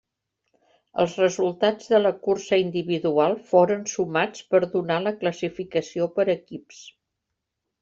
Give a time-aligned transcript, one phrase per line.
[1.03, 6.83] Els resultats de la cursa individual foren sumats per donar la classificació per equips.